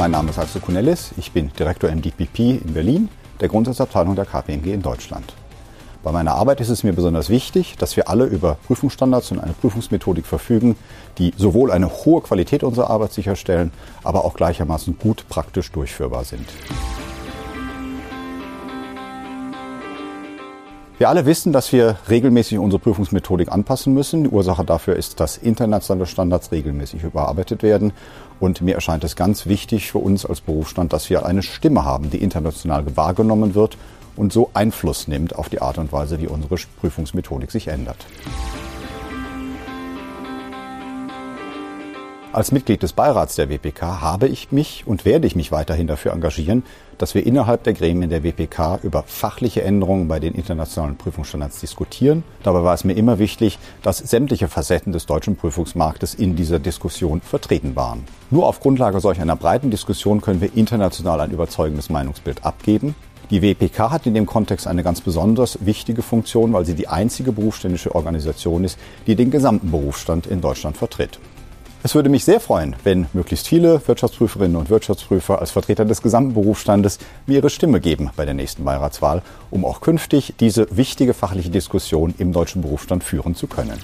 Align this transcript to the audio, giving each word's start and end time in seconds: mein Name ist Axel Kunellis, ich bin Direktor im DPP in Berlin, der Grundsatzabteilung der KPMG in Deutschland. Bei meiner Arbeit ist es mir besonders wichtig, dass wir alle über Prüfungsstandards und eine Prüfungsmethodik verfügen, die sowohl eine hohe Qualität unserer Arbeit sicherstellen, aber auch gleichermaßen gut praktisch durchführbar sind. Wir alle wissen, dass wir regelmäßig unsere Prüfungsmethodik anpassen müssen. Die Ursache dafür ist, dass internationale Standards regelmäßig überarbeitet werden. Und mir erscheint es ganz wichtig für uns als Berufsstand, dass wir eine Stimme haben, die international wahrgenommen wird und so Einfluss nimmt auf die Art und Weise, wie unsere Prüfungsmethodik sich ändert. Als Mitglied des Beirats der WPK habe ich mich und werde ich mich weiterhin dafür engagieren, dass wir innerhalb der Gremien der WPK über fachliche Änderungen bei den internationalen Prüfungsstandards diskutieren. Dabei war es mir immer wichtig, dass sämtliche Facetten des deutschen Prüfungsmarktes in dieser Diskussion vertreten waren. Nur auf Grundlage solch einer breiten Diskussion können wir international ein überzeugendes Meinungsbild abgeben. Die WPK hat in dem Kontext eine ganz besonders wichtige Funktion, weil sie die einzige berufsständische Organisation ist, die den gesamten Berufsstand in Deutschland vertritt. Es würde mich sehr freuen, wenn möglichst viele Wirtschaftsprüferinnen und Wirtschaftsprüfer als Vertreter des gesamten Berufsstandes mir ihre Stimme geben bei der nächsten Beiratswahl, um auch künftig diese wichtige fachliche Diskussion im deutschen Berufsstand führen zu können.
mein 0.00 0.12
Name 0.12 0.30
ist 0.30 0.38
Axel 0.38 0.62
Kunellis, 0.62 1.10
ich 1.18 1.30
bin 1.32 1.52
Direktor 1.58 1.90
im 1.90 2.00
DPP 2.00 2.62
in 2.64 2.72
Berlin, 2.72 3.10
der 3.38 3.48
Grundsatzabteilung 3.48 4.16
der 4.16 4.24
KPMG 4.24 4.72
in 4.72 4.80
Deutschland. 4.80 5.34
Bei 6.02 6.10
meiner 6.10 6.36
Arbeit 6.36 6.62
ist 6.62 6.70
es 6.70 6.82
mir 6.82 6.94
besonders 6.94 7.28
wichtig, 7.28 7.76
dass 7.76 7.98
wir 7.98 8.08
alle 8.08 8.24
über 8.24 8.56
Prüfungsstandards 8.66 9.30
und 9.30 9.40
eine 9.40 9.52
Prüfungsmethodik 9.52 10.24
verfügen, 10.24 10.76
die 11.18 11.34
sowohl 11.36 11.70
eine 11.70 11.90
hohe 11.90 12.22
Qualität 12.22 12.62
unserer 12.62 12.88
Arbeit 12.88 13.12
sicherstellen, 13.12 13.72
aber 14.02 14.24
auch 14.24 14.32
gleichermaßen 14.32 14.98
gut 14.98 15.26
praktisch 15.28 15.70
durchführbar 15.70 16.24
sind. 16.24 16.48
Wir 21.00 21.08
alle 21.08 21.24
wissen, 21.24 21.54
dass 21.54 21.72
wir 21.72 21.96
regelmäßig 22.10 22.58
unsere 22.58 22.78
Prüfungsmethodik 22.78 23.50
anpassen 23.50 23.94
müssen. 23.94 24.24
Die 24.24 24.28
Ursache 24.28 24.66
dafür 24.66 24.96
ist, 24.96 25.18
dass 25.18 25.38
internationale 25.38 26.04
Standards 26.04 26.52
regelmäßig 26.52 27.04
überarbeitet 27.04 27.62
werden. 27.62 27.94
Und 28.38 28.60
mir 28.60 28.74
erscheint 28.74 29.02
es 29.02 29.16
ganz 29.16 29.46
wichtig 29.46 29.90
für 29.90 29.96
uns 29.96 30.26
als 30.26 30.42
Berufsstand, 30.42 30.92
dass 30.92 31.08
wir 31.08 31.24
eine 31.24 31.42
Stimme 31.42 31.86
haben, 31.86 32.10
die 32.10 32.22
international 32.22 32.84
wahrgenommen 32.98 33.54
wird 33.54 33.78
und 34.14 34.30
so 34.30 34.50
Einfluss 34.52 35.08
nimmt 35.08 35.34
auf 35.34 35.48
die 35.48 35.62
Art 35.62 35.78
und 35.78 35.90
Weise, 35.90 36.20
wie 36.20 36.26
unsere 36.26 36.56
Prüfungsmethodik 36.82 37.50
sich 37.50 37.68
ändert. 37.68 38.04
Als 42.32 42.52
Mitglied 42.52 42.80
des 42.84 42.92
Beirats 42.92 43.34
der 43.34 43.50
WPK 43.50 44.00
habe 44.00 44.28
ich 44.28 44.52
mich 44.52 44.84
und 44.86 45.04
werde 45.04 45.26
ich 45.26 45.34
mich 45.34 45.50
weiterhin 45.50 45.88
dafür 45.88 46.12
engagieren, 46.12 46.62
dass 46.96 47.16
wir 47.16 47.26
innerhalb 47.26 47.64
der 47.64 47.72
Gremien 47.72 48.08
der 48.08 48.22
WPK 48.22 48.78
über 48.84 49.02
fachliche 49.04 49.62
Änderungen 49.64 50.06
bei 50.06 50.20
den 50.20 50.36
internationalen 50.36 50.96
Prüfungsstandards 50.96 51.58
diskutieren. 51.58 52.22
Dabei 52.44 52.62
war 52.62 52.74
es 52.74 52.84
mir 52.84 52.92
immer 52.92 53.18
wichtig, 53.18 53.58
dass 53.82 53.98
sämtliche 53.98 54.46
Facetten 54.46 54.92
des 54.92 55.06
deutschen 55.06 55.34
Prüfungsmarktes 55.34 56.14
in 56.14 56.36
dieser 56.36 56.60
Diskussion 56.60 57.20
vertreten 57.20 57.74
waren. 57.74 58.04
Nur 58.30 58.46
auf 58.46 58.60
Grundlage 58.60 59.00
solch 59.00 59.20
einer 59.20 59.34
breiten 59.34 59.72
Diskussion 59.72 60.20
können 60.20 60.40
wir 60.40 60.54
international 60.54 61.22
ein 61.22 61.32
überzeugendes 61.32 61.90
Meinungsbild 61.90 62.44
abgeben. 62.44 62.94
Die 63.30 63.42
WPK 63.42 63.90
hat 63.90 64.06
in 64.06 64.14
dem 64.14 64.26
Kontext 64.26 64.68
eine 64.68 64.84
ganz 64.84 65.00
besonders 65.00 65.58
wichtige 65.66 66.02
Funktion, 66.02 66.52
weil 66.52 66.64
sie 66.64 66.74
die 66.74 66.86
einzige 66.86 67.32
berufsständische 67.32 67.92
Organisation 67.92 68.62
ist, 68.62 68.78
die 69.08 69.16
den 69.16 69.32
gesamten 69.32 69.72
Berufsstand 69.72 70.28
in 70.28 70.40
Deutschland 70.40 70.76
vertritt. 70.76 71.18
Es 71.82 71.94
würde 71.94 72.10
mich 72.10 72.26
sehr 72.26 72.40
freuen, 72.40 72.76
wenn 72.84 73.06
möglichst 73.14 73.48
viele 73.48 73.80
Wirtschaftsprüferinnen 73.88 74.56
und 74.56 74.68
Wirtschaftsprüfer 74.68 75.38
als 75.40 75.50
Vertreter 75.50 75.86
des 75.86 76.02
gesamten 76.02 76.34
Berufsstandes 76.34 76.98
mir 77.26 77.36
ihre 77.36 77.48
Stimme 77.48 77.80
geben 77.80 78.10
bei 78.16 78.26
der 78.26 78.34
nächsten 78.34 78.64
Beiratswahl, 78.64 79.22
um 79.50 79.64
auch 79.64 79.80
künftig 79.80 80.34
diese 80.40 80.66
wichtige 80.76 81.14
fachliche 81.14 81.48
Diskussion 81.48 82.14
im 82.18 82.34
deutschen 82.34 82.60
Berufsstand 82.60 83.02
führen 83.02 83.34
zu 83.34 83.46
können. 83.46 83.80